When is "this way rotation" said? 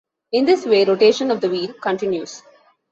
0.45-1.29